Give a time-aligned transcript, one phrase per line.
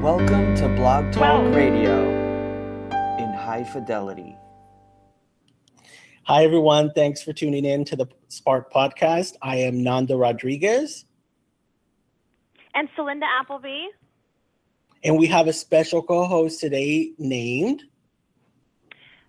[0.00, 2.08] Welcome to Blog Talk Radio
[3.18, 4.34] in high fidelity.
[6.22, 6.90] Hi, everyone.
[6.94, 9.34] Thanks for tuning in to the Spark Podcast.
[9.42, 11.04] I am Nando Rodriguez.
[12.74, 13.88] And Celinda Appleby.
[15.04, 17.82] And we have a special co host today named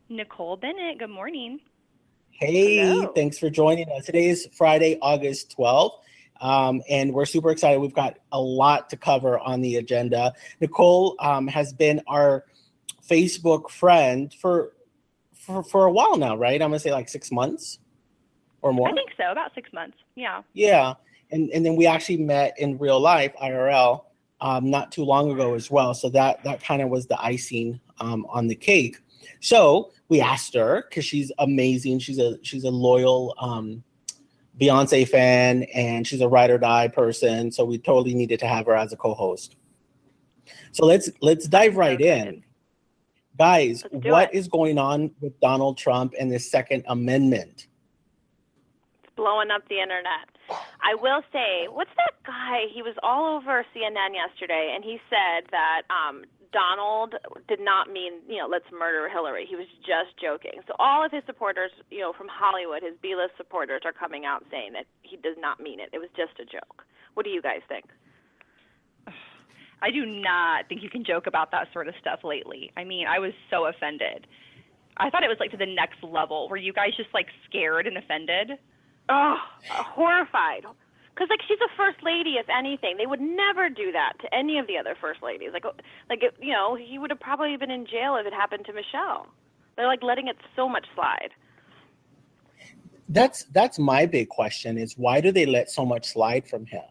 [0.10, 1.00] Nichole Bennett.
[1.00, 1.60] Good morning.
[2.30, 3.12] Hey, Hello.
[3.14, 4.06] thanks for joining us.
[4.06, 5.98] Today is Friday, August 12th.
[6.42, 7.80] Um, and we're super excited.
[7.80, 10.34] We've got a lot to cover on the agenda.
[10.60, 12.46] Nichole um, has been our
[13.08, 14.74] Facebook friend for,
[15.34, 16.62] for for a while now, right?
[16.62, 17.80] I'm gonna say like six months
[18.62, 18.90] or more.
[18.90, 19.98] I think so, about six months.
[20.16, 20.42] Yeah.
[20.54, 20.96] Yeah,
[21.32, 24.04] and and then we actually met in real life IRL
[24.42, 25.94] um, not too long ago as well.
[25.94, 28.98] So that that kind of was the icing um, on the cake.
[29.40, 32.00] So we asked her because she's amazing.
[32.00, 33.84] She's a she's a loyal um,
[34.60, 37.52] Beyonce fan and she's a ride or die person.
[37.52, 39.56] So we totally needed to have her as a co-host.
[40.72, 42.44] So let's let's dive right in,
[43.38, 43.84] guys.
[43.92, 44.38] What it.
[44.38, 47.68] is going on with Donald Trump and the Second Amendment?
[49.04, 50.28] It's blowing up the internet.
[50.82, 52.66] I will say, what's that guy?
[52.74, 57.16] He was all over CNN yesterday, and he said that um, Donald
[57.48, 59.46] did not mean, you know, let's murder Hillary.
[59.48, 60.60] He was just joking.
[60.68, 64.44] So all of his supporters, you know, from Hollywood, his B-list supporters, are coming out
[64.52, 65.90] saying that he does not mean it.
[65.94, 66.84] It was just a joke.
[67.14, 67.86] What do you guys think?
[69.82, 72.72] I do not think you can joke about that sort of stuff lately.
[72.76, 74.28] I mean, I was so offended.
[74.98, 76.50] I thought it was like to the next level.
[76.50, 78.60] Were you guys just like scared and offended?
[79.10, 79.38] Oh,
[79.70, 80.66] horrified.
[81.22, 84.58] Because like she's a first lady, if anything, they would never do that to any
[84.58, 85.52] of the other first ladies.
[85.54, 85.66] Like,
[86.10, 89.28] like you know, he would have probably been in jail if it happened to Michelle.
[89.76, 91.30] They're like letting it so much slide.
[93.10, 96.90] that's that's my big question is why do they let so much slide from him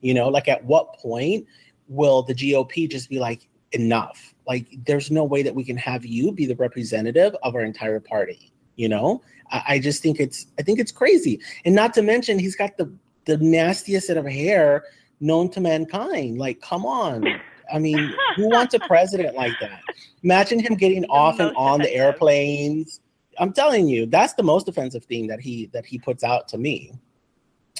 [0.00, 1.46] you know like at what point
[1.86, 6.04] will the gop just be like enough like there's no way that we can have
[6.04, 10.46] you be the representative of our entire party you know i, I just think it's
[10.58, 12.92] i think it's crazy and not to mention he's got the
[13.30, 14.84] the nastiest set of hair
[15.20, 17.24] known to mankind like come on
[17.72, 19.80] i mean who wants a president like that
[20.22, 23.00] imagine him getting off and on the airplanes
[23.40, 26.58] I'm telling you, that's the most offensive thing that he that he puts out to
[26.58, 26.92] me.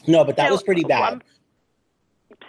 [0.07, 1.11] No, but that was pretty bad.
[1.11, 1.23] one-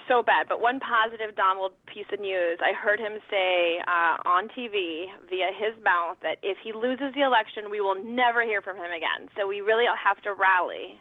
[0.07, 0.47] so bad.
[0.49, 5.51] But one positive Donald piece of news, I heard him say uh, on TV via
[5.55, 9.29] his mouth that if he loses the election, we will never hear from him again.
[9.37, 10.99] So we really have to rally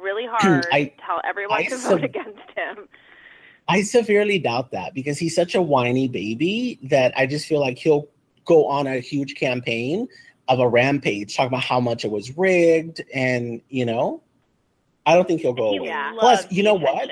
[0.00, 2.88] really hard, I- tell everyone I to sub- vote against him.
[3.68, 7.78] I severely doubt that because he's such a whiny baby that I just feel like
[7.78, 8.08] he'll
[8.44, 10.08] go on a huge campaign
[10.48, 14.20] of a rampage, talking about how much it was rigged, and you know,
[15.06, 15.94] I don't think he'll go He away.
[16.18, 17.08] Plus, you know what?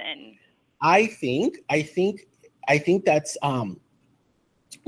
[0.82, 2.26] I think, I think,
[2.68, 3.78] I think that's um,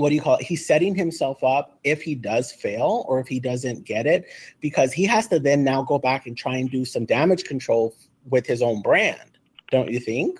[0.02, 0.42] what do you call it?
[0.42, 4.26] He's setting himself up if he does fail or if he doesn't get it,
[4.60, 7.94] because he has to then now go back and try and do some damage control
[8.28, 9.38] with his own brand.
[9.70, 10.38] Don't you think?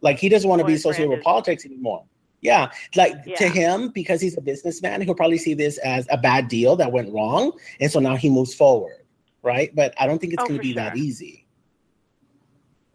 [0.00, 2.04] Like he doesn't want to be associated with politics anymore.
[2.40, 6.48] Yeah, like to him because he's a businessman, he'll probably see this as a bad
[6.48, 8.96] deal that went wrong, and so now he moves forward,
[9.42, 9.72] right?
[9.76, 11.46] But I don't think it's Oh, going to be that easy.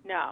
[0.03, 0.31] No.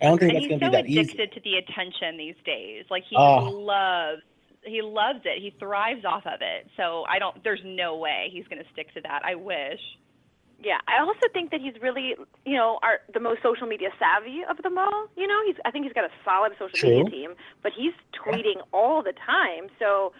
[0.00, 1.00] I don't think And that's he's going to so be that easy.
[1.00, 2.84] addicted to the attention these days.
[2.90, 3.50] Like he Oh.
[3.50, 4.22] loves
[4.64, 5.40] he loves it.
[5.42, 6.68] He thrives off of it.
[6.76, 9.22] So I don't there's no way he's gonna stick to that.
[9.24, 9.80] I wish.
[10.62, 12.14] Yeah, I also think that he's really,
[12.46, 15.08] you know, our the most social media savvy of them all.
[15.16, 16.90] You know, he's I think he's got a solid social True.
[17.04, 17.30] media team,
[17.62, 19.68] but he's tweeting all the time.
[19.78, 20.12] So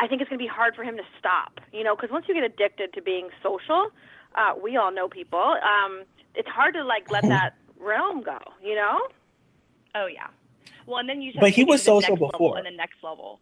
[0.00, 1.60] I think it's going to be hard for him to stop.
[1.72, 3.90] You know, because once you get addicted to being social,
[4.34, 5.38] uh, we all know people.
[5.38, 6.02] Um,
[6.34, 8.38] it's hard to like let that realm go.
[8.62, 8.98] You know?
[9.94, 10.26] Oh yeah.
[10.86, 12.56] Well and then you But have to he take it was social next level before.
[12.56, 13.38] and the next level.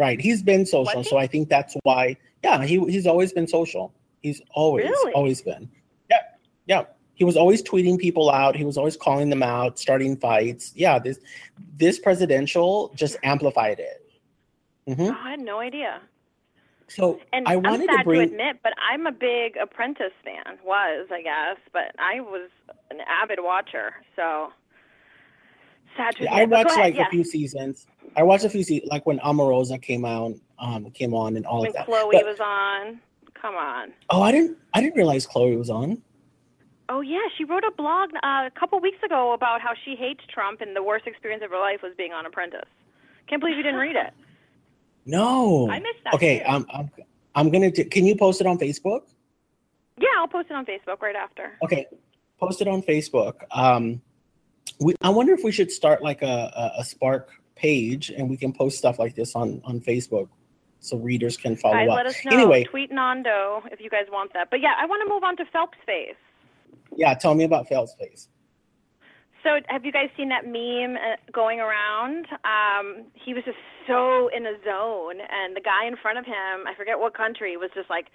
[0.00, 0.18] Right.
[0.18, 2.16] He's been social, so I think that's why.
[2.42, 3.92] Yeah, he he's always been social.
[4.22, 5.12] He's always Really?
[5.12, 5.68] always been.
[6.10, 6.22] Yeah,
[6.66, 6.84] yeah.
[7.14, 8.56] He was always tweeting people out.
[8.56, 10.72] He was always calling them out, starting fights.
[10.74, 11.18] Yeah, this
[11.76, 13.98] this presidential just amplified it.
[14.86, 16.00] hmm Oh, I had no idea.
[16.88, 18.22] So And I am wanted sad to bring.
[18.22, 20.58] admit, but I'm a big Apprentice fan.
[20.64, 22.48] Was I guess, but I was
[22.90, 23.92] an avid watcher.
[24.16, 24.50] So
[25.96, 26.34] to Yeah.
[26.34, 27.06] I watched like yes.
[27.08, 27.86] a few seasons.
[28.16, 31.60] I watched a few seasons, like when Omarosa came out, um, came on, and all
[31.60, 31.86] when of that.
[31.86, 33.00] Chloe But- was on.
[33.40, 33.92] Come on.
[34.10, 36.02] oh, I didn't, I didn't realize Chloe was on.
[36.90, 40.20] Oh yeah, she wrote a blog uh, a couple weeks ago about how she hates
[40.28, 42.68] Trump and the worst experience of her life was being on Apprentice.
[43.28, 44.12] Can't believe you didn't read it.
[45.06, 46.12] No, I missed that.
[46.14, 46.42] okay.
[46.42, 46.90] Um, I'm,
[47.34, 47.70] I'm gonna.
[47.70, 49.00] Do, can you post it on Facebook?
[49.98, 51.52] Yeah, I'll post it on Facebook right after.
[51.64, 51.86] Okay,
[52.38, 53.36] post it on Facebook.
[53.50, 54.02] Um,
[54.80, 56.26] we, I wonder if we should start like a,
[56.76, 60.28] a, a Spark page and we can post stuff like this on on Facebook
[60.80, 61.96] so readers can follow Guys, up.
[61.96, 62.36] let us know.
[62.36, 64.48] Anyway, Tweet Nando if you guys want that.
[64.50, 66.14] But yeah, I want to move on to Phelps face.
[66.96, 68.28] yeah, tell me about Phelps face.
[69.42, 72.26] So, have you guys seen that meme uh, going around?
[72.44, 73.56] Um, he was just
[73.86, 77.56] so in a zone, and the guy in front of him, I forget what country,
[77.56, 78.08] was just like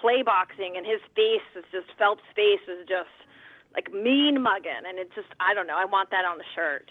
[0.00, 3.12] play boxing, and his face was just Phelps' face was just
[3.76, 5.76] like mean mugging, and it's just I don't know.
[5.76, 6.90] I want that on the shirt.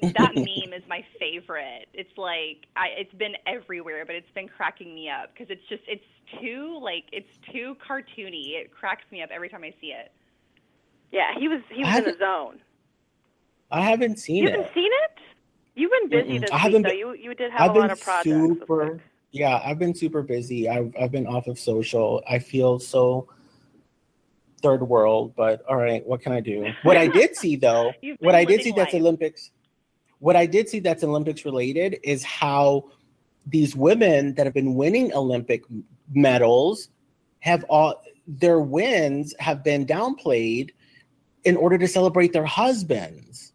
[0.00, 1.88] that meme is my favorite.
[1.92, 5.82] It's like I, it's been everywhere, but it's been cracking me up because it's just
[5.88, 6.04] it's
[6.40, 8.54] too like it's too cartoony.
[8.60, 10.12] It cracks me up every time I see it.
[11.12, 12.60] Yeah, he was he was in the zone.
[13.70, 14.52] I haven't seen You it.
[14.52, 15.18] You haven't seen it?
[15.74, 16.40] You've been busy Mm-mm.
[16.42, 16.88] this I haven't though.
[16.90, 18.24] been- You you did have I've a lot of projects.
[18.30, 19.00] super
[19.32, 20.68] yeah, I've been super busy.
[20.68, 22.22] I've I've been off of social.
[22.28, 23.28] I feel so
[24.62, 26.66] third world, but all right, what can I do?
[26.82, 28.94] What I did see though, what I did see that's.
[28.94, 29.50] Olympics,
[30.18, 32.90] what I did see that's Olympics related is how
[33.46, 35.62] these women that have been winning Olympic
[36.12, 36.88] medals
[37.40, 40.70] have all their wins have been downplayed
[41.44, 43.52] in order to celebrate their husbands.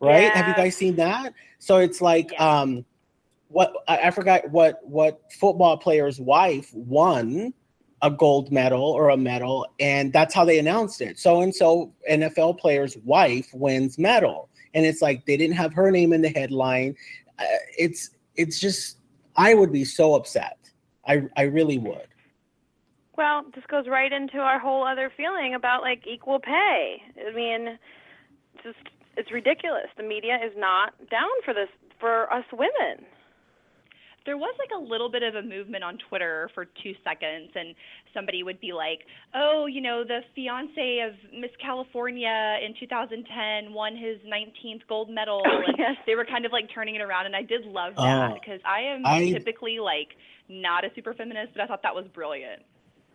[0.00, 0.34] Right?
[0.34, 1.32] Have you guys seen that?
[1.60, 2.60] So it's like Yeah.
[2.60, 2.84] um
[3.48, 7.54] what I, I forgot what what football player's wife won
[8.02, 11.18] a gold medal or a medal and that's how they announced it.
[11.18, 15.90] So and so NFL player's wife wins medal and it's like they didn't have her
[15.90, 16.96] name in the headline.
[17.38, 17.44] Uh,
[17.78, 18.98] it's it's just
[19.36, 20.58] I would be so upset.
[21.06, 22.08] I I really would.
[23.16, 27.02] Well, this goes right into our whole other feeling about like equal pay.
[27.26, 27.78] I mean,
[28.62, 28.78] just
[29.16, 29.88] it's ridiculous.
[29.96, 31.68] The media is not down for this
[32.00, 33.06] for us women.
[34.24, 37.74] There was like a little bit of a movement on Twitter for two seconds, and
[38.14, 39.00] somebody would be like,
[39.34, 45.42] "Oh, you know, the fiance of Miss California in 2010 won his 19th gold medal,"
[45.44, 45.96] Oh, and yes.
[46.06, 48.34] they were kind of like turning it around, and I did love that Oh.
[48.34, 50.14] because I am I- typically like
[50.48, 52.62] not a super feminist, but I thought that was brilliant.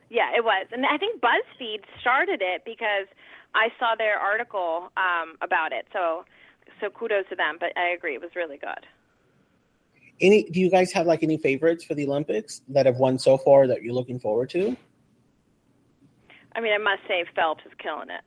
[0.10, 3.08] Yeah, it was, and I think BuzzFeed started it because
[3.54, 5.86] I saw their article um, about it.
[5.92, 6.24] So,
[6.80, 7.58] so kudos to them.
[7.60, 8.86] But I agree, it was really good.
[10.20, 13.38] Any do you guys have like any favorites for the Olympics that have won so
[13.38, 14.76] far that you're looking forward to?
[16.56, 18.22] I mean, I must say Phelps is killing it,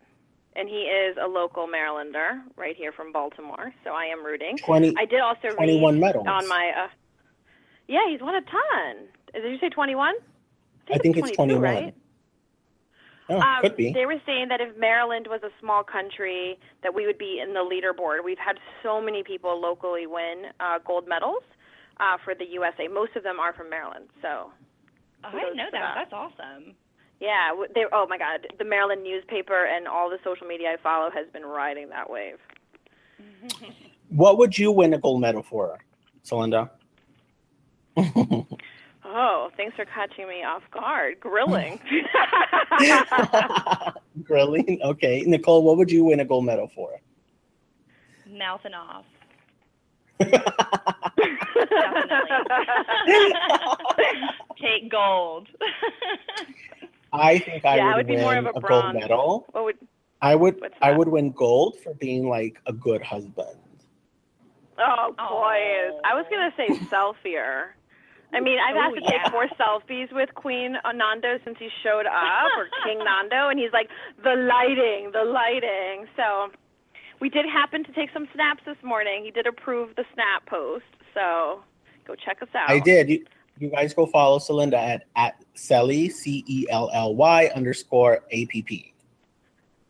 [0.55, 3.75] and he is a local Marylander right here from Baltimore.
[3.83, 4.57] So I am rooting.
[4.57, 6.27] 20 I did also 21 read medals.
[6.29, 6.73] on my.
[6.85, 6.89] Uh,
[7.89, 9.09] yeah, he's won a ton.
[9.35, 10.15] Did you say 21?
[10.93, 11.61] I think it's 21.
[11.61, 11.95] right?
[13.29, 13.93] Oh, Um, could be.
[13.93, 17.55] They were saying that if Maryland was a small country, that we would be in
[17.55, 18.25] the leaderboard.
[18.25, 21.43] We've had so many people locally win uh, gold medals
[22.01, 22.89] uh, for the USA.
[22.89, 24.07] Most of them are from Maryland.
[24.23, 24.51] So,
[25.23, 25.73] Oh, I didn't know that.
[25.73, 25.95] that.
[25.97, 26.75] That's awesome.
[27.21, 27.85] yeah, they.
[27.93, 31.45] Oh my God, the Maryland newspaper and all the social media I follow has been
[31.45, 32.39] riding that wave.
[34.13, 35.79] What would you win a gold medal for,
[36.25, 36.71] Celinda?
[39.13, 41.19] Oh, thanks for catching me off guard.
[41.21, 41.81] Grilling.
[44.23, 44.79] Grilling.
[44.85, 47.01] Okay, Nichole, what would you win a gold medal for?
[48.31, 49.05] Mouthing off.
[54.61, 55.49] Take gold.
[57.13, 59.47] I think I Yeah, would, I would be win more of a gold medal.
[59.53, 59.79] what would?
[60.23, 63.57] I would I would win gold for being like a good husband.
[64.79, 65.17] Oh, boys.
[65.19, 66.01] Oh.
[66.05, 67.69] I was going to say selfier.
[68.33, 69.25] I mean, I've had Oh, to yeah.
[69.25, 73.73] take more selfies with Queen Nando since he showed up, or King Nando, and he's
[73.73, 73.89] like,
[74.23, 76.07] the lighting, the lighting.
[76.17, 76.51] So
[77.21, 79.25] we did happen to take some snaps this morning.
[79.25, 80.85] He did approve the snap post.
[81.15, 81.63] So
[82.07, 82.71] go check us out.
[82.71, 83.09] I did.
[83.09, 83.25] You,
[83.59, 88.47] you guys go follow Celinda at at Celly C E L L Y underscore A
[88.47, 88.95] P P.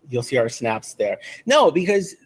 [0.09, 1.19] You'll see our snaps there.
[1.47, 2.17] No, because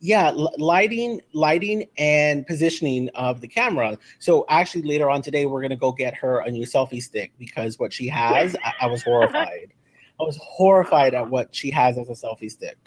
[0.00, 3.98] yeah, lighting, lighting, and positioning of the camera.
[4.18, 7.78] So actually, later on today, we're gonna go get her a new selfie stick because
[7.78, 9.72] what she has, I, I was horrified.
[10.18, 12.78] I was horrified at what she has as a selfie stick.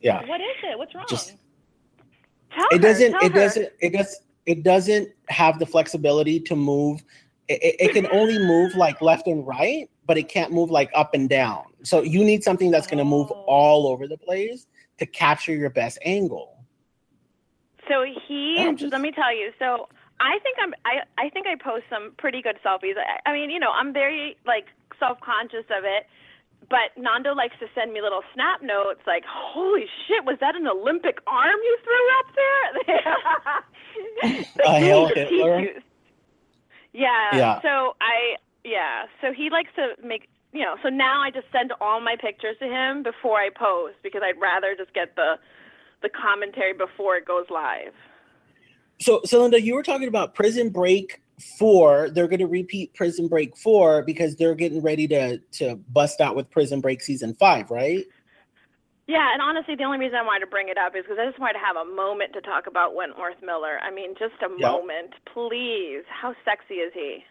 [0.00, 0.26] Yeah.
[0.26, 0.78] What is it?
[0.78, 1.04] What's wrong?
[1.08, 1.36] Just-
[2.52, 3.38] Tell it her, doesn't tell it her.
[3.40, 7.02] doesn't it does it doesn't have the flexibility to move
[7.48, 11.14] it, it- can only move like left and right but it can't move like up
[11.14, 13.44] and down so you need something that's going to move Oh.
[13.46, 14.66] all over the place
[14.98, 16.64] to capture your best angle
[17.88, 19.50] So he, just- let me tell you.
[19.58, 19.88] So
[20.20, 22.94] I think I'm, I, I think I post some pretty good selfies.
[22.96, 24.66] I, I mean, you know, I'm very like
[24.98, 26.06] self-conscious of it.
[26.68, 30.66] But Nando likes to send me little snap notes like, "Holy shit, was that an
[30.66, 33.64] Olympic arm you threw up there?"
[34.22, 35.66] Like, A Hail Hitler?
[36.92, 37.08] Yeah.
[37.32, 37.60] Yeah.
[37.62, 39.06] So I, yeah.
[39.20, 40.76] So he likes to make, you know.
[40.82, 44.40] So now I just send all my pictures to him before I post because I'd
[44.40, 45.34] rather just get the,
[46.02, 47.94] the commentary before it goes live.
[49.00, 51.20] So, Celinda, you were talking about Prison Break
[51.58, 52.10] four.
[52.10, 56.36] They're going to repeat Prison Break four because they're getting ready to to bust out
[56.36, 58.04] with Prison Break season five, right?
[59.06, 61.26] Yeah, and honestly, the only reason I wanted to bring it up is because I
[61.26, 63.80] just wanted to have a moment to talk about Wentworth Miller.
[63.82, 64.70] I mean, just a Yep.
[64.70, 66.04] moment, please.
[66.08, 67.24] How sexy is he?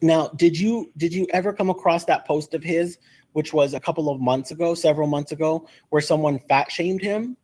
[0.00, 2.98] Now, did you did you ever come across that post of his,
[3.32, 7.36] which was a couple of months ago, several months ago, where someone fat shamed him?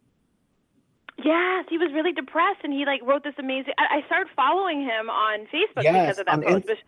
[1.24, 3.72] Yes, he was really depressed, and he like wrote this amazing.
[3.78, 6.68] I, I started following him on Facebook Yes, because of that on post.
[6.68, 6.82] Inst-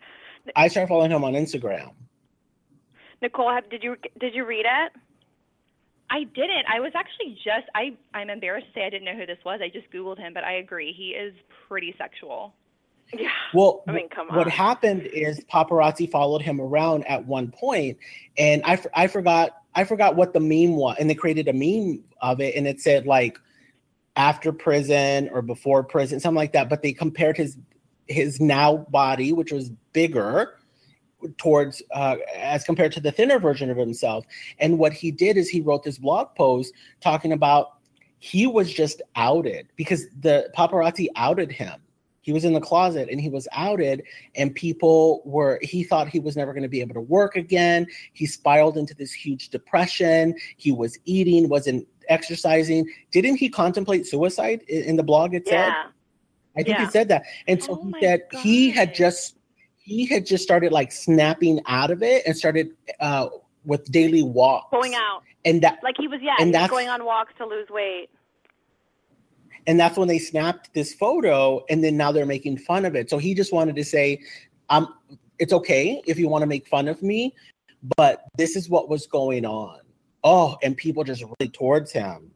[0.45, 1.91] But I started following him on Instagram.
[3.21, 4.91] Nichole, have, did you did you read it?
[6.09, 6.65] I didn't.
[6.73, 9.59] I was actually just I I'm embarrassed to say I didn't know who this was.
[9.63, 10.93] I just googled him, but I agree.
[10.97, 11.33] He is
[11.67, 12.53] pretty sexual.
[13.13, 13.27] Yeah.
[13.53, 14.49] Well, I mean, come what on.
[14.49, 17.97] happened is paparazzi followed him around at one point,
[18.37, 21.53] and I, f- I forgot I forgot what the meme was, and they created a
[21.53, 23.37] meme of it, and it said like
[24.15, 26.69] after prison or before prison, something like that.
[26.69, 27.57] But they compared his
[28.07, 30.57] his now body, which was bigger,
[31.37, 34.25] towards uh, as compared to the thinner version of himself.
[34.59, 37.77] And what he did is he wrote this blog post talking about
[38.19, 41.81] he was just outed because the paparazzi outed him.
[42.23, 44.03] He was in the closet and he was outed,
[44.35, 47.87] and people were, he thought he was never going to be able to work again.
[48.13, 50.35] He spiraled into this huge depression.
[50.57, 52.87] He was eating, wasn't exercising.
[53.11, 55.33] Didn't he contemplate suicide in, the blog?
[55.33, 55.83] It said, Yeah.
[56.55, 56.85] I think Yeah.
[56.85, 57.23] he said that.
[57.47, 59.37] And so Oh he said he had just,
[59.77, 63.29] he had just started like snapping out of it and started uh,
[63.65, 64.67] with daily walks.
[64.71, 65.23] Going out.
[65.45, 68.09] And that, Like he was, yeah, And that's- going on walks to lose weight.
[69.67, 73.09] and that's when they snapped this photo and then now they're making fun of it
[73.11, 74.19] so he just wanted to say
[74.71, 74.87] um
[75.37, 77.31] it's okay if you want to make fun of me
[77.95, 79.77] but this is what was going on
[80.23, 82.31] oh and people just really towards him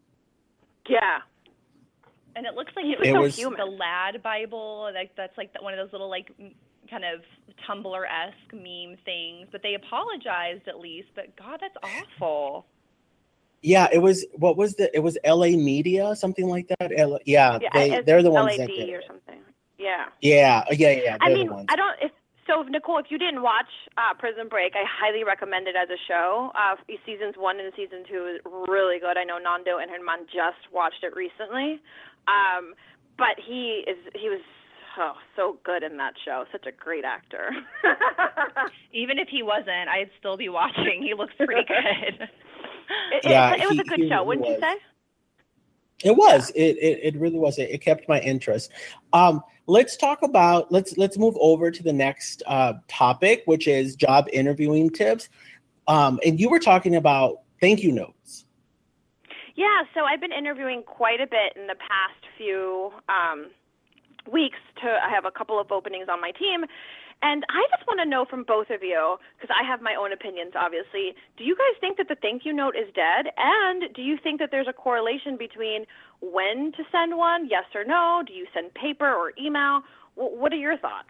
[0.89, 1.19] Yeah.
[2.37, 3.57] And it looks like it was It was, was- human.
[3.59, 4.89] the Lad Bible.
[4.93, 6.31] Like that's like one of those little like
[6.89, 7.21] kind of
[7.67, 9.47] Tumblr esque meme things.
[9.51, 11.07] But they apologized at least.
[11.15, 12.65] But God, that's awful.
[13.61, 17.57] yeah it was what was the it was la media something like that L- yeah,
[17.61, 17.69] Yeah.
[17.73, 19.39] they they're the ones LAD that did or something.
[19.79, 20.05] Yeah.
[20.21, 21.95] yeah yeah yeah I mean, I don't.
[22.01, 22.11] If
[22.47, 25.89] so, if Nichole, if you didn't watch uh, Prison Break, I highly recommend it as
[25.89, 26.51] a show.
[26.55, 26.75] Uh,
[27.05, 29.17] seasons one and season two is really good.
[29.17, 31.81] I know Nando and Herman just watched it recently,
[32.27, 32.73] um,
[33.17, 34.41] but he is he was
[34.97, 36.45] oh so good in that show.
[36.51, 37.51] Such a great actor.
[38.93, 41.01] Even if he wasn't, I'd still be watching.
[41.03, 42.29] He looks pretty good.
[43.11, 44.75] It, Yeah, it, it was he- a good show, really wouldn't you say?
[46.03, 46.51] It was.
[46.55, 47.57] It, it it really was.
[47.57, 48.71] It, it kept my interest.
[49.13, 53.95] Um, let's talk about let's let's move over to the next uh, topic, which is
[53.95, 55.29] job interviewing tips.
[55.87, 58.45] Um, and you were talking about thank you notes.
[59.55, 63.51] Yeah, so I've been interviewing quite a bit in the past few um,
[64.29, 64.57] weeks.
[64.81, 66.65] To I have a couple of openings on my team,
[67.25, 70.13] and I just want to know from both of you because I have my own
[70.13, 70.53] opinions.
[70.55, 73.33] Obviously, do you guys think that the thank you note is dead?
[73.35, 75.85] And do you think that there's a correlation between
[76.21, 78.21] when to send one, yes or no?
[78.25, 79.81] Do you send paper or email?
[80.15, 81.09] W- what are your thoughts?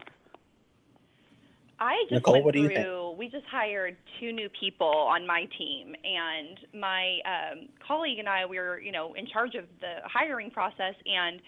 [1.78, 3.10] I just Nicole, went what do you through.
[3.18, 8.46] We just hired two new people on my team, and my um, colleague and I
[8.46, 10.94] we were, you know, in charge of the hiring process.
[11.04, 11.42] And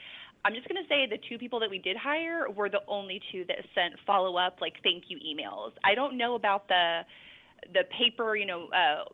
[0.49, 3.21] I'm just going to say the two people that we did hire were the only
[3.31, 5.73] two that sent follow up like thank you emails.
[5.85, 7.03] I don't know about the
[7.75, 9.05] the paper, you know, uh,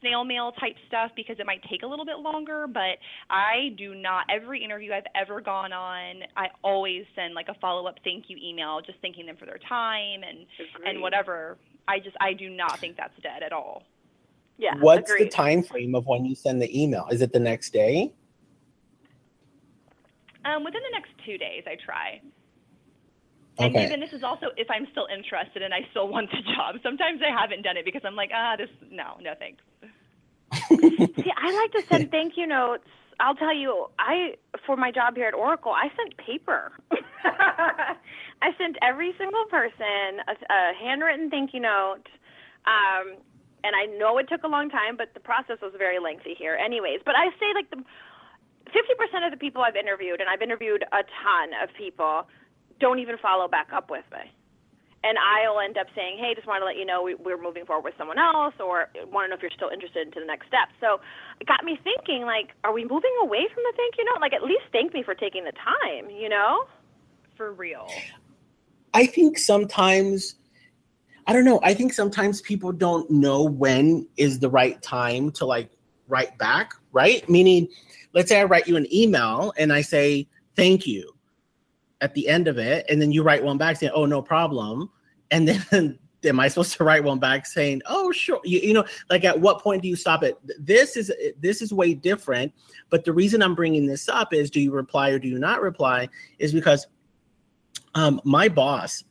[0.00, 2.66] snail mail type stuff because it might take a little bit longer.
[2.66, 2.98] But
[3.30, 4.24] I do not.
[4.28, 8.36] Every interview I've ever gone on, I always send like a follow up thank you
[8.42, 10.46] email, just thanking them for their time and
[10.84, 11.58] and whatever.
[11.86, 13.84] I just I do not think that's dead at all.
[14.58, 15.26] Yeah, What's agreed.
[15.26, 17.06] the time frame of when you send the email?
[17.12, 18.12] Is it the next day?
[20.44, 22.20] Um, within the next two days, I try.
[23.60, 23.78] And Okay.
[23.78, 26.76] even this is also if I'm still interested and I still want the job.
[26.82, 29.62] Sometimes I haven't done it because I'm like, ah, this no, no thanks.
[31.24, 32.88] See, I like to send thank you notes.
[33.20, 34.34] I'll tell you, I
[34.66, 36.72] for my job here at Oracle, I sent paper.
[37.24, 42.08] I sent every single person a, a handwritten thank you note.
[42.66, 43.18] Um,
[43.64, 46.56] and I know it took a long time, but the process was very lengthy here,
[46.56, 47.00] anyways.
[47.04, 47.84] But I say like the
[48.72, 52.26] 50% of the people I've interviewed, and I've interviewed a ton of people,
[52.80, 54.30] don't even follow back up with me
[55.04, 57.64] and I'll end up saying, "Hey, just want to let you know we, we're moving
[57.66, 60.46] forward with someone else, or want to know if you're still interested into the next
[60.46, 61.00] step." So
[61.40, 64.20] it got me thinking, like, are we moving away from the thank you note?
[64.20, 66.66] Like, at least thank me for taking the time, you know?
[67.36, 67.88] For real.
[68.94, 70.36] I think sometimes,
[71.26, 71.60] I don't know.
[71.62, 75.70] I think sometimes people don't know when is the right time to like
[76.08, 77.28] write back, right?
[77.28, 77.68] Meaning,
[78.12, 81.12] let's say I write you an email and I say, thank you.
[82.02, 84.90] at the end of it, and then you write one back saying, "Oh, no problem,"
[85.30, 88.40] and then am I supposed to write one back saying, "Oh, sure"?
[88.44, 90.36] You, you know, like at what point do you stop it?
[90.58, 92.52] This is this is way different.
[92.90, 95.62] But the reason I'm bringing this up is, do you reply or do you not
[95.62, 96.08] reply?
[96.38, 96.86] Is because
[97.94, 99.04] um, my boss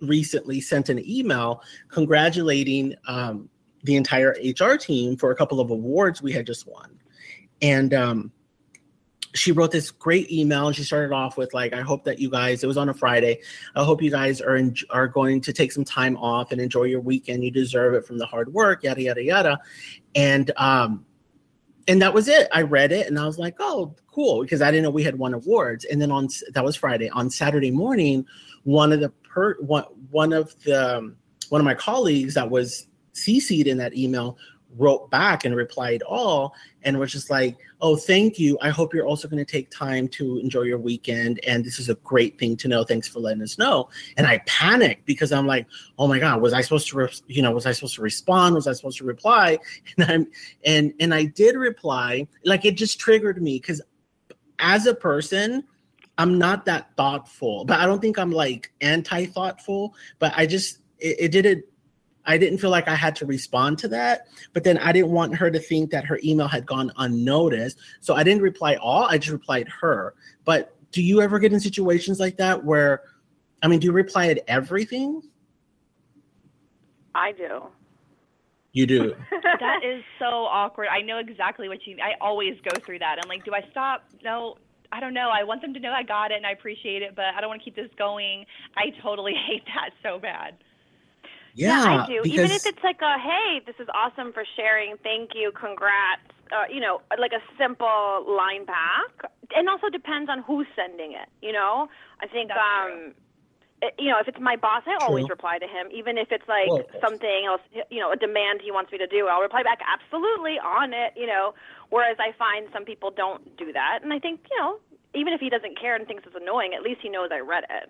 [0.00, 3.48] recently sent an email congratulating um,
[3.82, 6.98] the entire HR team for a couple of awards we had just won,
[7.62, 8.32] and um,
[9.34, 12.30] she wrote this great email and she started off with like i hope that you
[12.30, 13.40] guys it was on a friday
[13.76, 16.84] i hope you guys are in, are going to take some time off and enjoy
[16.84, 17.44] your weekend.
[17.44, 19.58] You deserve it from the hard work yada yada yada.
[20.14, 21.04] And um
[21.86, 22.48] and that was it.
[22.52, 25.18] I read it and i was like oh cool because i didn't know we had
[25.18, 25.84] won awards.
[25.84, 27.08] And then on that was friday.
[27.10, 28.26] On saturday morning
[28.64, 31.16] one of the per one one of the um,
[31.48, 34.36] one of my colleagues that was cc'd in that email
[34.76, 38.58] wrote back and replied all and was just like oh thank you.
[38.60, 41.88] I hope you're also going to take time to enjoy your weekend and this is
[41.88, 42.84] a great thing to know.
[42.84, 43.88] Thanks for letting us know.
[44.16, 45.66] And i panicked because i'm like
[45.98, 48.54] oh my god was i supposed to re- you know was i supposed to respond?
[48.54, 49.58] Was i supposed to reply?
[49.98, 50.26] And i'm
[50.64, 52.26] and and i did reply.
[52.44, 53.80] Like it just triggered me because
[54.58, 55.64] as a person
[56.18, 61.16] i'm not that thoughtful but i don't think i'm like anti-thoughtful but i just it,
[61.20, 61.64] it didn't
[62.28, 65.34] I didn't feel like I had to respond to that, but then I didn't want
[65.36, 67.78] her to think that her email had gone unnoticed.
[68.00, 70.14] So I didn't reply all, I just replied her.
[70.44, 73.02] But do you ever get in situations like that where,
[73.62, 75.22] I mean, do you reply at everything?
[77.14, 77.62] I do.
[78.72, 79.14] You do.
[79.42, 80.88] that is so awkward.
[80.88, 83.16] I know exactly what you I always go through that.
[83.22, 84.04] I'm like, do I stop?
[84.22, 84.58] No,
[84.92, 85.30] I don't know.
[85.32, 87.48] I want them to know I got it and I appreciate it, but I don't
[87.48, 88.44] want to keep this going.
[88.76, 90.58] I totally hate that so bad.
[91.58, 92.20] Yeah, yeah I do.
[92.22, 92.38] Because...
[92.38, 94.96] Even if it's like a hey, this is awesome for sharing.
[95.02, 95.50] Thank you.
[95.52, 96.22] Congrats.
[96.50, 99.30] Uh, you know, like a simple line back.
[99.54, 101.28] And also depends on who's sending it.
[101.42, 101.88] You know,
[102.22, 103.14] I think That's um.
[103.80, 105.06] It, you know, if it's my boss, I True.
[105.06, 108.60] always reply to him, even if it's like well, something else, you know, a demand
[108.60, 109.28] he wants me to do.
[109.28, 111.54] I'll reply back absolutely on it, you know.
[111.90, 114.80] Whereas I find some people don't do that, and I think, you know,
[115.14, 117.64] even if he doesn't care and thinks it's annoying, at least he knows I read
[117.70, 117.88] it.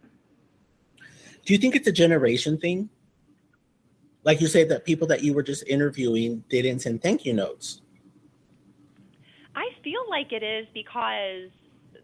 [1.47, 2.91] Do you think it's a generation thing?
[4.29, 7.81] Like you said that people that you were just interviewing didn't send thank you notes.
[9.57, 11.49] I feel like it is because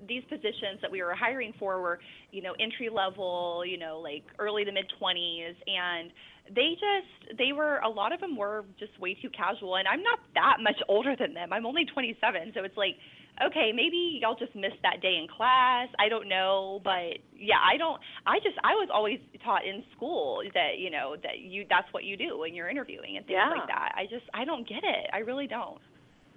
[0.08, 4.24] these positions that we were hiring for were you know entry level you know like
[4.38, 6.10] early to mid 20s and
[6.56, 10.02] they just they were a lot of them were just way too casual and i'm
[10.02, 11.52] not that much older than them.
[11.52, 12.96] I'm only 27 so it's like
[13.42, 15.88] okay, maybe y'all just missed that day in class.
[15.98, 18.00] I don't know, but yeah, I don't.
[18.26, 22.04] I just I was always taught in school that you know that you that's what
[22.04, 23.50] you do when you're interviewing and things yeah.
[23.50, 23.92] like that.
[23.96, 25.10] I just I don't get it.
[25.12, 25.78] I really don't.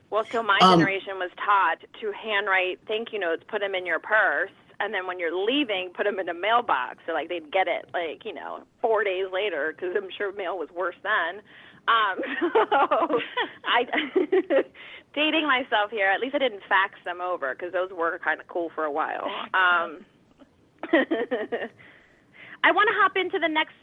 [0.10, 3.86] Well, so my um, generation was taught to handwrite thank you notes, put them in
[3.86, 6.99] your purse, and then when you're leaving, put them in a mailbox.
[7.05, 10.57] So like they'd get it like you know four days later because I'm sure mail
[10.57, 11.43] was worse then.
[11.88, 12.19] Um,
[12.69, 13.19] so
[13.65, 13.86] I
[15.15, 16.08] dating myself here.
[16.08, 18.91] At least I didn't fax them over because those were kind of cool for a
[18.91, 19.28] while.
[19.54, 20.06] Um,
[22.63, 23.73] I want to hop into the next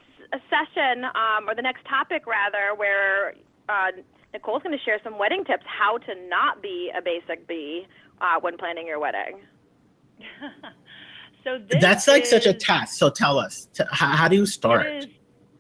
[0.49, 3.35] session um, or the next topic rather, where
[3.69, 3.90] uh,
[4.33, 7.87] Nichole's going to share some wedding tips: how to not be a basic B
[8.21, 9.40] uh, when planning your wedding.
[11.45, 12.97] so that's like such a task.
[12.97, 14.87] So tell us, how, how do you start?
[14.87, 15.07] It is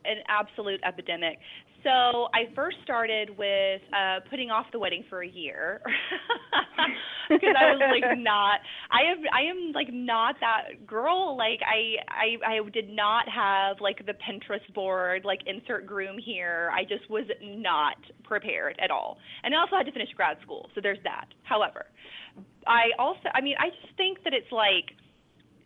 [0.04, 1.38] an absolute epidemic.
[1.84, 5.82] So I first started with uh, putting off the wedding for a year
[7.28, 8.60] because I was like not.
[8.90, 9.18] I have.
[9.32, 11.36] I am like not that girl.
[11.36, 12.00] Like I.
[12.08, 12.56] I.
[12.56, 15.24] I did not have like the Pinterest board.
[15.24, 16.70] Like insert groom here.
[16.74, 19.18] I just was not prepared at all.
[19.42, 20.70] And I also had to finish grad school.
[20.74, 21.26] So there's that.
[21.42, 21.84] However,
[22.66, 23.28] I also.
[23.34, 24.96] I mean, I just think that it's like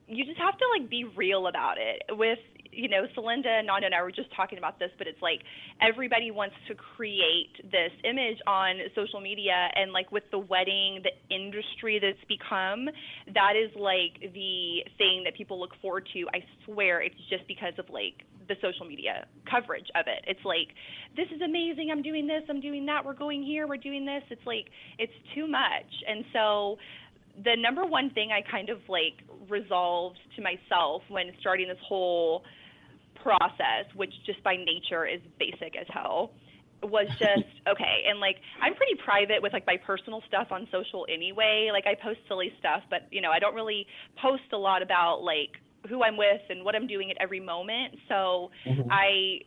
[0.08, 2.38] you just have to like be real about it with
[2.72, 5.40] you know, Celinda and Nando and I were just talking about this, but it's like
[5.80, 11.34] everybody wants to create this image on social media, and like with the wedding, the
[11.34, 12.88] industry that's become,
[13.34, 16.26] that is like the thing that people look forward to.
[16.34, 20.24] I swear, it's just because of like the social media coverage of it.
[20.26, 20.68] It's like,
[21.16, 21.90] this is amazing.
[21.92, 22.42] I'm doing this.
[22.48, 23.04] I'm doing that.
[23.04, 23.66] We're going here.
[23.66, 24.22] We're doing this.
[24.30, 24.66] It's like,
[24.98, 25.88] it's too much.
[26.08, 26.76] And so,
[27.44, 32.42] the number one thing I kind of like resolved to myself when starting this whole
[33.22, 36.32] process, which just by nature is basic as hell,
[36.82, 38.04] was just okay.
[38.08, 41.70] And like I'm pretty private with like my personal stuff on social anyway.
[41.72, 43.86] Like I post silly stuff, but you know, I don't really
[44.20, 45.50] post a lot about like
[45.88, 47.94] who I'm with and what I'm doing at every moment.
[48.08, 48.90] So mm-hmm.
[48.90, 49.40] I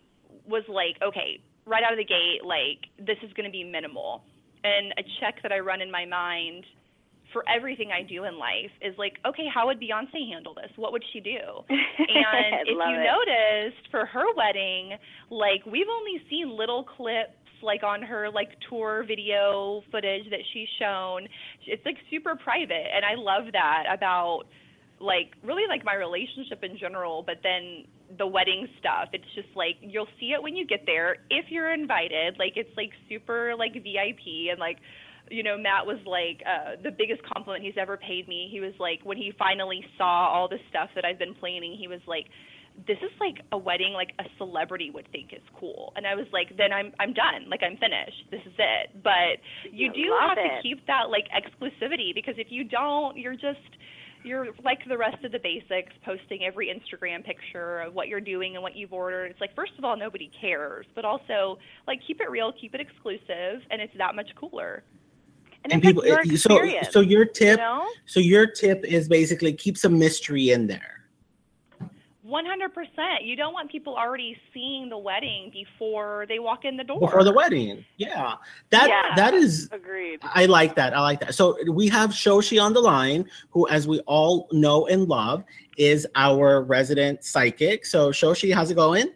[0.48, 4.24] was like, okay, right out of the gate, like this is going to be minimal.
[4.64, 6.66] And a check that I run in my mind
[7.34, 10.72] for everything I do in life is like, okay, how would Beyonce handle this?
[10.76, 11.39] What would she do?
[12.02, 13.08] And if you it.
[13.08, 14.98] noticed for her wedding,
[15.30, 20.67] like we've only seen little clips like on her like tour video footage that she's
[20.80, 21.28] shown.
[21.67, 24.44] It's like super private and I love that about
[25.00, 27.86] like really like my relationship in general, but then
[28.17, 29.10] the wedding stuff.
[29.13, 32.38] It's just like you'll see it when you get there if you're invited.
[32.38, 34.78] Like it's like super like VIP and like
[35.32, 38.50] you know Matt was like uh the biggest compliment he's ever paid me.
[38.52, 41.88] He was like when he finally saw all the stuff that I've been planning, he
[41.88, 42.26] was like
[42.88, 45.94] this is like a wedding like a celebrity would think is cool.
[45.96, 47.50] And I was like then I'm I'm done.
[47.50, 48.30] Like I'm finished.
[48.30, 49.04] This is it.
[49.04, 49.39] But
[49.72, 53.63] you I do have to keep that like exclusivity because if you don't, you're just
[54.24, 58.56] you're like the rest of the basics, posting every Instagram picture of what you're doing
[58.56, 59.32] and what you've ordered.
[59.32, 62.82] It's like, first of all, nobody cares, but also, like, keep it real, keep it
[62.82, 64.84] exclusive, and it's that much cooler.
[65.63, 67.88] And, and people like your eh, so so your you tip know?
[68.06, 71.02] so your tip is basically keep some mystery in there
[72.32, 73.26] 100%.
[73.26, 77.00] You don't want people already seeing the wedding before they walk in the door.
[77.02, 78.36] before the wedding yeah
[78.69, 79.15] that Yeah.
[79.15, 80.19] that is Agreed.
[80.24, 80.95] I like that.
[80.95, 81.36] I like that.
[81.36, 85.43] So we have Shoshi on the line, who, as we all know and love,
[85.78, 87.86] is our resident psychic.
[87.86, 89.08] So Shoshi, how's it going?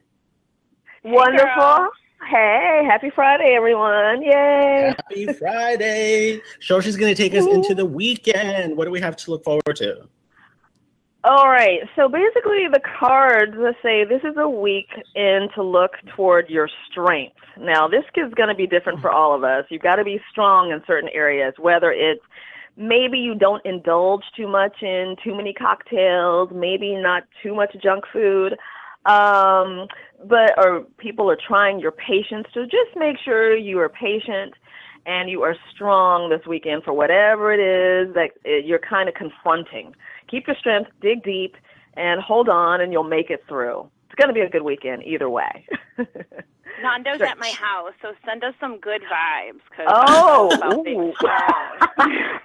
[1.04, 1.46] Wonderful.
[1.56, 1.92] girl.
[2.30, 4.24] Hey, happy Friday, everyone.
[4.24, 4.96] Yay.
[4.98, 6.42] Happy Friday.
[6.60, 8.76] Shoshi's going to take us into the weekend.
[8.76, 10.08] What do we have to look forward to?
[11.24, 11.82] All right.
[11.96, 17.36] So basically, the cards say this is a week in to look toward your strength.
[17.60, 19.66] Now, this is going to be different for all of us.
[19.70, 22.24] You've got to be strong in certain areas, whether it's
[22.76, 28.06] maybe you don't indulge too much in too many cocktails, maybe not too much junk
[28.12, 28.58] food.
[29.06, 29.88] Um,
[30.24, 34.54] but or people are trying your patience to just make sure you are patient
[35.06, 39.14] and you are strong this weekend for whatever it is that uh, you're kind of
[39.16, 39.94] confronting.
[40.30, 41.56] Keep your strength, dig deep,
[41.96, 43.88] and hold on, and you'll make it through.
[44.08, 45.68] It's going to be a good weekend either way.
[46.82, 47.28] Nando's Sure.
[47.28, 49.62] at my house, so send us some good vibes.
[49.76, 51.14] Cause Oh, I'm about being ooh.
[51.20, 51.78] strong.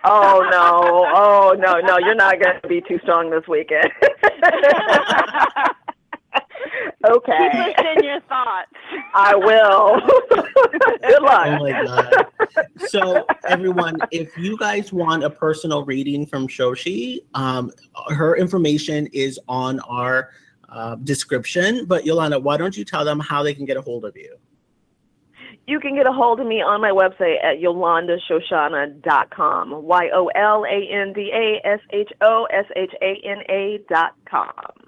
[0.05, 3.91] oh no, oh no, no, you're not going to be too strong this weekend.
[7.05, 8.71] Keep okay, us in your thoughts.
[9.15, 10.01] I will.
[11.09, 11.47] good luck.
[11.47, 12.27] Oh my God.
[12.89, 17.71] So, everyone, if you guys want a personal reading from Shoshi, um,
[18.09, 20.31] her information is on our
[20.69, 21.87] uh, description.
[21.87, 24.37] But, Yolanda, why don't you tell them how they can get a hold of you?
[25.67, 29.83] You can get a hold of me on my website at yolandashoshana.com.
[29.85, 33.79] Y O L A N D A S H O S H A N A
[33.89, 34.51] dot com.
[34.55, 34.80] And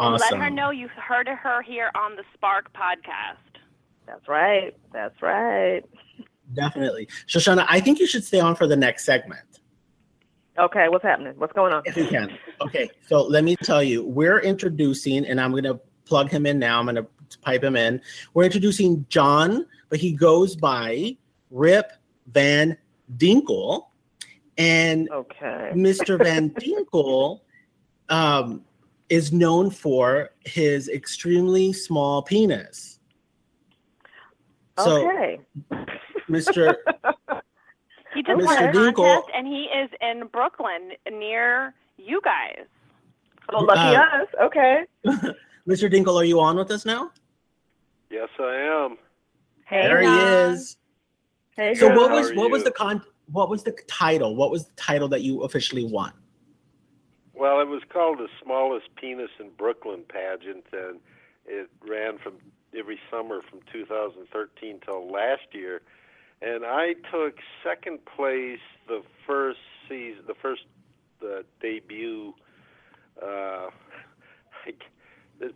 [0.00, 0.38] Awesome.
[0.38, 3.36] let her know you heard of her here on the Spark podcast.
[4.06, 4.76] That's right.
[4.92, 5.82] That's right.
[6.54, 7.06] Definitely.
[7.28, 9.42] Shoshana, I think you should stay on for the next segment.
[10.58, 11.34] Okay, what's happening?
[11.38, 11.82] What's going on?
[11.86, 12.36] If you can.
[12.60, 16.58] Okay, so let me tell you, we're introducing, and I'm going to plug him in
[16.58, 16.78] now.
[16.80, 17.06] I'm going to
[17.40, 18.00] pipe him in.
[18.34, 21.16] We're introducing John, but he goes by
[21.50, 21.92] Rip
[22.26, 22.76] Van
[23.16, 23.84] Dinkle.
[24.58, 25.70] And Okay.
[25.74, 26.18] Mr.
[26.22, 27.40] Van Dinkle
[28.08, 28.64] um,
[29.10, 33.00] is known for his extremely small penis.
[34.78, 35.40] So, okay.
[36.28, 36.74] Mr.
[38.14, 38.44] He just Mr.
[38.44, 42.64] won a Dinkle- contest, and he is in Brooklyn near you guys.
[43.52, 44.28] Oh, lucky Uh, us.
[44.42, 44.82] Okay.
[45.68, 45.88] Mr.
[45.88, 47.12] Dinkle, are you on with us now?
[48.10, 48.98] Yes, I am.
[49.64, 50.76] Hey, there he is.
[51.54, 51.98] Hey, So girl.
[51.98, 54.34] what was are what was the con what was the title?
[54.34, 56.12] What was the title that you officially won?
[57.40, 61.00] Well, it was called the smallest penis in Brooklyn pageant, and
[61.46, 62.34] it ran from
[62.78, 65.80] every summer from 2013 till last year.
[66.42, 70.64] And I took second place the first season, the first
[71.22, 72.34] uh, debut,
[73.22, 73.68] uh,
[74.66, 74.82] like,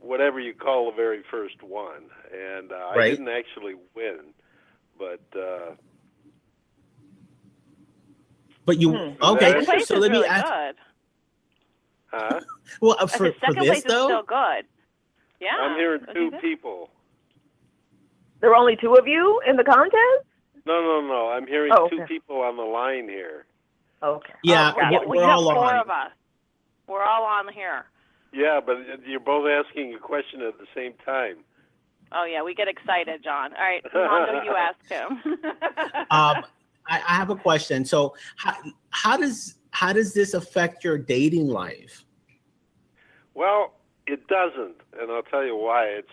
[0.01, 2.05] whatever you call the very first one.
[2.33, 4.33] And uh, I didn't actually win,
[4.99, 5.75] but uh,
[8.65, 9.23] But you Hmm.
[9.23, 9.81] okay?
[9.81, 10.47] So let me really ask.
[10.47, 10.77] good.
[12.15, 12.41] Huh?
[12.81, 14.65] Well, uh, I for, said for second this place is though, still good.
[15.41, 15.57] Yeah.
[15.61, 16.41] I'm hearing That's two good.
[16.41, 16.91] people.
[18.41, 20.27] There are only two of you in the contest?
[20.67, 21.29] No, no, no.
[21.29, 22.07] I'm hearing Oh, two okay.
[22.07, 23.45] people on the line here.
[24.03, 24.33] Okay.
[24.43, 25.77] yeah, Oh, we're, we we're have all four on.
[25.81, 26.11] of us.
[26.89, 27.85] We're all on here.
[28.33, 31.37] Yeah, but you're both asking a question at the same time.
[32.13, 33.53] Oh yeah, we get excited, John.
[33.55, 35.23] All right, Nando, you ask him.
[36.11, 36.45] Um,
[36.87, 37.85] I, I have a question.
[37.85, 38.55] So how
[38.91, 42.05] how does how does this affect your dating life?
[43.35, 43.75] Well,
[44.07, 45.87] it doesn't, and I'll tell you why.
[45.87, 46.09] It's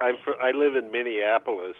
[0.00, 1.76] I'm fr- I live in Minneapolis,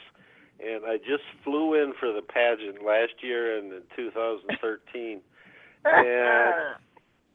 [0.61, 5.21] and I just flew in for the pageant last year and in 2013.
[5.85, 6.55] and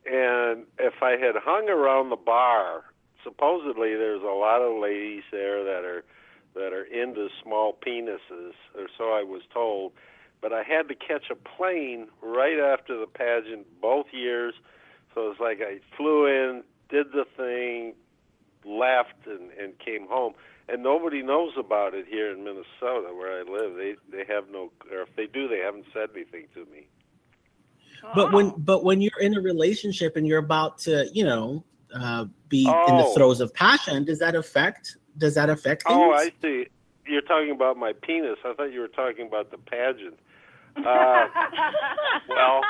[0.05, 2.85] and if I had hung around the bar,
[3.21, 6.05] supposedly there's a lot of ladies there that are
[6.55, 9.91] that are into small penises, or so I was told.
[10.41, 14.55] But I had to catch a plane right after the pageant both years,
[15.13, 17.93] so it's like I flew in, did the thing,
[18.65, 20.33] left, and and came home.
[20.67, 23.75] And nobody knows about it here in Minnesota, where I live.
[23.75, 26.87] They they have no, or if they do, they haven't said anything to me.
[28.15, 32.25] But when but when you're in a relationship and you're about to, you know, uh,
[32.49, 33.13] be in the Oh.
[33.13, 34.97] throes of passion, does that affect?
[35.17, 35.99] Does that affect things?
[36.01, 36.67] Oh, I see.
[37.05, 38.37] You're talking about my penis.
[38.45, 40.17] I thought you were talking about the pageant.
[40.77, 41.27] Uh,
[42.29, 42.61] well,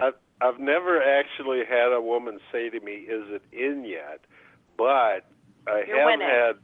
[0.00, 4.20] I've, I've never actually had a woman say to me, "Is it in yet?"
[4.76, 5.26] But
[5.66, 6.28] I You're have winning.
[6.28, 6.56] had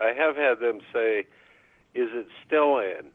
[0.00, 1.20] I have had them say,
[1.94, 3.06] "Is it still in?"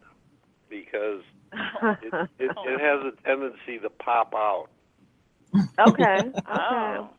[0.69, 1.21] Because
[1.53, 4.67] it, it, it has a tendency to pop out.
[5.79, 6.21] okay.
[6.31, 6.31] Okay.
[6.47, 7.09] Oh.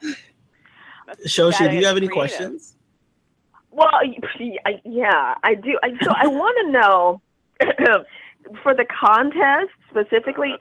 [1.27, 2.13] Shoshi, do you have any creative.
[2.13, 2.75] questions?
[3.71, 5.79] Well, y- I- yeah, I do.
[5.83, 7.23] I, so I want to know
[8.63, 10.55] for the contest specifically,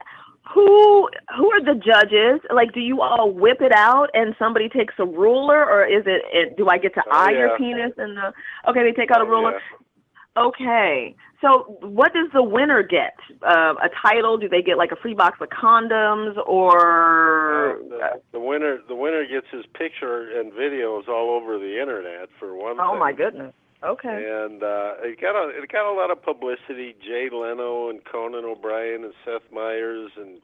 [0.54, 2.40] who who are the judges?
[2.54, 6.22] Like, do you all whip it out and somebody takes a ruler, or is it?
[6.32, 7.38] it do I get to Oh, eye yeah.
[7.38, 7.92] your penis?
[7.98, 8.32] And the
[8.68, 9.52] okay, they take out a Oh, ruler.
[9.52, 10.42] yeah.
[10.44, 11.14] Okay.
[11.40, 13.14] So, what does the winner get?
[13.42, 14.38] Uh, a title?
[14.38, 18.94] Do they get like a free box of condoms, or Uh, the, the winner the
[18.94, 22.98] winner gets his picture and videos all over the internet for one oh thing.
[23.00, 23.52] my goodness?
[23.84, 24.08] Okay.
[24.08, 26.96] And uh, it got a it got a lot of publicity.
[27.00, 30.40] Jay Leno and Conan O'Brien and Seth Meyers and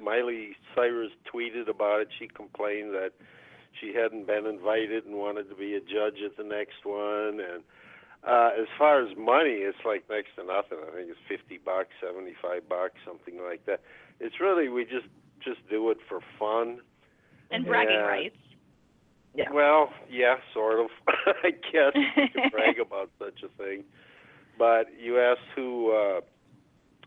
[0.00, 2.08] Miley Cyrus tweeted about it.
[2.18, 3.10] She complained that
[3.78, 7.40] she hadn't been invited and wanted to be a judge at the next one.
[7.40, 7.62] And
[8.26, 10.78] uh, as far as money, it's like next to nothing.
[10.80, 13.80] I think it's fifty bucks, seventy five bucks, something like that.
[14.18, 15.06] It's really we just
[15.44, 16.80] just do it for fun.
[17.50, 18.06] and bragging Yeah.
[18.06, 18.36] rights.
[19.38, 19.52] Yeah.
[19.52, 20.88] Well, yeah, sort of.
[21.44, 23.84] I guess you can brag about such a thing.
[24.58, 26.20] But you asked who uh,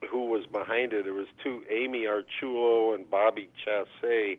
[0.10, 1.06] who was behind it.
[1.06, 4.38] It was two, Amy Archulo and Bobby Chasse,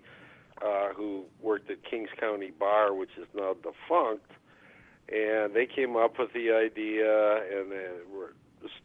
[0.64, 4.30] uh, who worked at Kings County Bar, which is now defunct.
[5.10, 8.32] And they came up with the idea, and they were,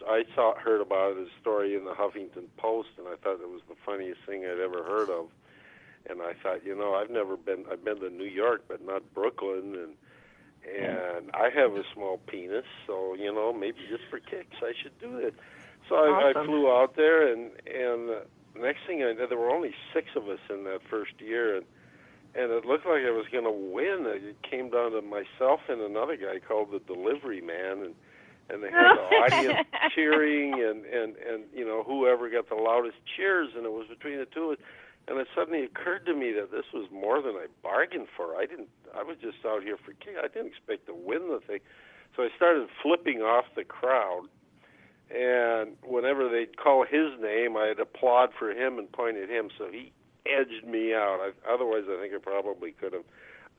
[0.05, 3.47] I saw heard about it, a story in the Huffington Post, and I thought it
[3.47, 5.27] was the funniest thing I'd ever heard of
[6.09, 7.65] and I thought, you know, I've never been.
[7.71, 9.93] I've been to New York, but not Brooklyn, and
[10.65, 14.97] and I have a small penis, so you know, maybe just for kicks, I should
[14.99, 15.35] do it.
[15.87, 19.51] So I, I flew out there, and and uh, next thing I know, there were
[19.51, 21.65] only six of us in that first year, and
[22.35, 24.05] and it looked like I was going to win.
[24.05, 27.95] It came down to myself and another guy called the Delivery Man, and
[28.49, 32.97] and they had the audience cheering, and and and you know whoever got the loudest
[33.15, 34.65] cheers, and it was between the two of us.
[35.07, 38.35] And it suddenly occurred to me that this was more than I bargained for.
[38.35, 38.67] I didn't.
[38.93, 40.15] I was just out here for kick.
[40.21, 41.59] I didn't expect to win the thing.
[42.15, 44.27] So I started flipping off the crowd,
[45.09, 49.49] and whenever they'd call his name, I'd applaud for him and point at him.
[49.57, 49.93] So he
[50.25, 51.19] edged me out.
[51.21, 53.05] I, otherwise, I think I probably could have.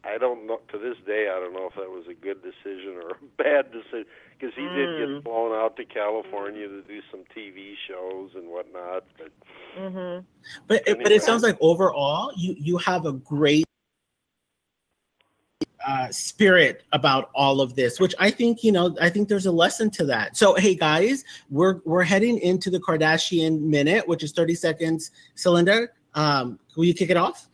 [0.04, 0.60] I don't know.
[0.72, 3.72] To this day, I don't know if that was a good decision or a bad
[3.72, 4.06] decision
[4.38, 5.16] because he did Mm.
[5.16, 9.04] get flown out to California to do some TV shows and whatnot.
[9.18, 9.32] But
[9.76, 10.24] Mhm.
[10.66, 13.64] But it, but it sounds like overall you you have a great
[15.86, 19.52] uh, spirit about all of this, which I think you know I think there's a
[19.52, 20.36] lesson to that.
[20.36, 25.88] So hey guys, we're we're heading into the Kardashian minute, which is 30 seconds Celinda.
[26.14, 27.48] Um, will you kick it off?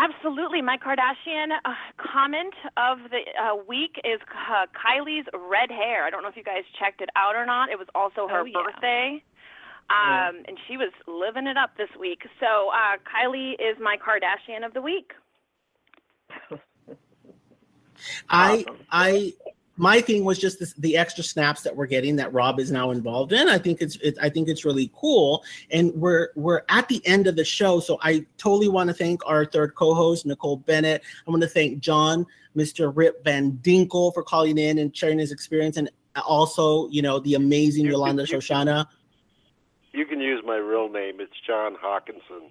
[0.00, 0.62] Absolutely.
[0.62, 1.74] My Kardashian uh,
[2.12, 6.04] comment of the uh, week is uh, Kylie's red hair.
[6.06, 7.68] I don't know if you guys checked it out or not.
[7.68, 8.62] It was also her Oh, yeah.
[8.64, 9.22] birthday.
[9.90, 12.22] Um, And she was living it up this week.
[12.38, 15.12] So uh, Kylie is my Kardashian of the week.
[18.30, 19.32] I I
[19.80, 22.90] my thing was just this, the extra snaps that we're getting that Rob is now
[22.90, 23.48] involved in.
[23.48, 27.26] I think it's it, I think it's really cool, and we're we're at the end
[27.26, 31.02] of the show, so I totally want to thank our third co-host Nichole Bennett.
[31.26, 32.92] I want to thank John, Mr.
[32.94, 35.90] Rip Van Dinkle for calling in and sharing his experience, and
[36.26, 38.86] also you know the amazing You- Yolanda you- Shoshana.
[39.94, 41.20] you can use my real name.
[41.20, 42.50] It's John Hawkinson.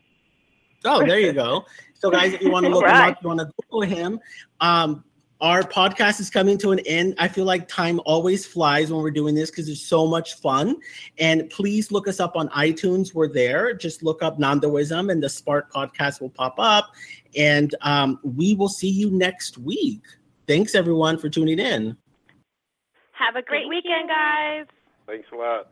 [0.84, 1.66] Oh, there you go.
[1.94, 4.20] So, guys, if you want to look him up, you want to Google him.
[4.62, 5.04] Um,
[5.42, 7.16] our podcast is coming to an end.
[7.18, 10.76] I feel like time always flies when we're doing this because it's so much fun.
[11.18, 13.14] And please look us up on iTunes.
[13.14, 13.74] We're there.
[13.74, 16.90] Just look up Nandoism and the Spark podcast will pop up.
[17.38, 20.02] And um, we will see you next week.
[20.46, 21.96] Thanks, everyone, for tuning in.
[23.14, 24.16] Have a great Thank weekend, you.
[24.16, 24.66] guys.
[25.08, 25.72] Thanks a lot.